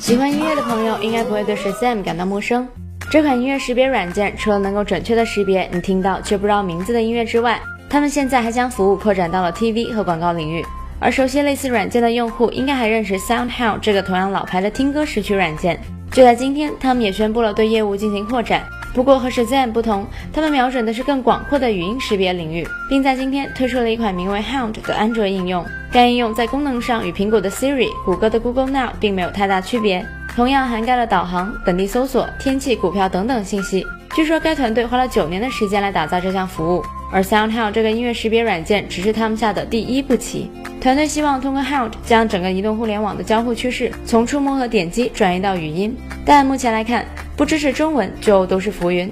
[0.00, 2.66] 喜欢音乐的朋友应该不会对 Shazam 感到陌生。
[3.10, 7.60] 这款音乐识别软件除了能够准确的识别你听到却不知道名字的音乐之外，
[7.90, 10.64] 他们现在还将服务扩展到了 TV 和广告领域。
[10.98, 15.78] 而熟悉类似软件的用户应该还认识 SoundHound 这个同样老牌的听歌识曲软件。
[16.10, 18.64] 就在今天，他们也宣布了对业务进行扩展。
[18.94, 25.64] 不过和 Shazam 不同，他们瞄准的是更广阔的语音识别领域，并在今天推出了一款名为 Hound 的安卓应用。
[25.92, 33.86] 该应用在功能上与苹果的 Siri、谷歌的 Google Now 并没有太大区别，同样涵盖了导航、本地搜索、天气、股票等等信息。
[34.14, 40.50] 据说该团队花了九年的时间来打造这项服务，而 SoundHound 这个音乐识别软件只是他们下的第一步棋。
[40.80, 47.04] 团队希望通过 Hound 将整个移动互联网的交互趋势从触摸和点击转移到语音，但目前来看。
[47.34, 49.10] 不支持中文就都是浮云。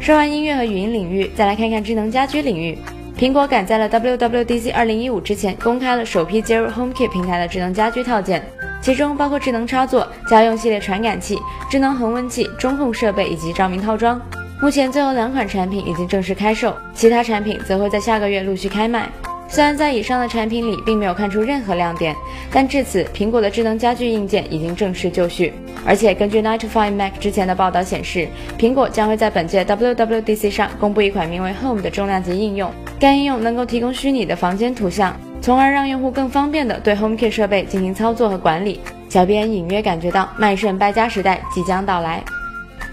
[0.00, 2.76] 说完音乐和语音领域，再来看看智能家居领域。
[3.16, 8.44] 苹果赶在了 WWDC 二零一五之前，公开了首批接入 HomeKit 平台的智能家居套件，
[8.82, 11.38] 其中包括智能插座、家用系列传感器、
[11.70, 14.20] 智能恒温器、中控设备以及照明套装。
[14.60, 19.08] 目前最后两款产品已经正式开售，其他产品则会在下个月陆续开卖。
[19.48, 22.14] 虽然在以上的产品里并没有看出任何亮点，
[22.50, 25.52] 但至此，苹果的智能家居硬件已经正式就绪。
[25.86, 28.26] 而且，根据 Night to Five Mac 之前的报道显示，
[28.58, 32.72] 苹果将会在本届 WWDC 上公布一款名为 Home 的重量级应用。
[32.98, 38.80] 该应用能够提供虚拟的房间图像，从而让用户更方便地对 HomeKit 设备进行操作和管理。
[39.10, 42.24] 小编隐约感觉到麦盛败家时代即将到来。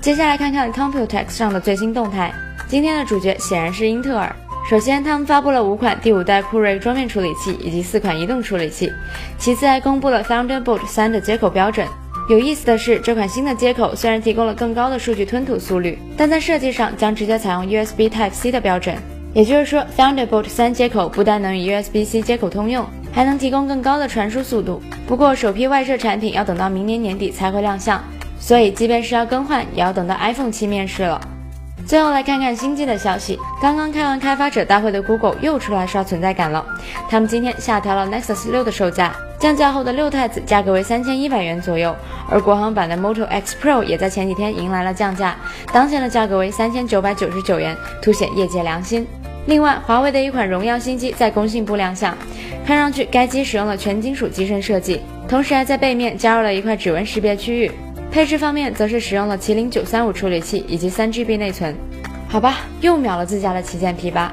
[0.00, 2.32] 接下来看看 Computex 上的最新动态。
[2.66, 4.34] 今天的主角显然是英特尔。
[4.68, 8.92] 首先，他们发布了五款第五代酷睿桌面处理器以及四款移动处理器。
[9.38, 11.88] 其次，还公布了 Thunderbolt 3的接口标准。
[12.28, 18.94] 有意思的是，这款新的接口虽然提供了更高的数据吞吐速率，但在设计上将直接采用 USB Type C 的标准。
[19.32, 24.82] 也就是说，Thunderbolt 3接口不但能与 USB-C 接口通用，还能提供更高的传输速度。
[25.06, 28.04] 不过，首批外设产品要等到明年年底才会亮相，
[28.38, 31.18] 所以即便是要更换，也要等到 iPhone 七面世了。
[31.88, 33.40] 最后来看看新机的消息。
[33.62, 36.62] 刚刚开完开发者大会的 Google 又出来刷存在感了。
[37.08, 41.96] 他们今天下调了 Nexus 六的售价，降价后的六太子价格为三千一百元左右，
[42.30, 45.34] 而国行版的 Moto X Pro 也在前几天迎来了降价，
[45.72, 49.06] 当前的价格为三千九百九十九元，凸显业界良心。
[49.46, 52.14] 另外，华为的一款荣耀新机在工信部亮相，
[52.66, 57.72] 看上去该机使用了全金属机身设计，同时还在背面加入了一块指纹识别区域。
[58.10, 61.74] 配置方面，则是使用了麒麟九三五处理器以及三 GB 内存。
[62.28, 64.32] 好吧，又秒了自家的旗舰 P 八。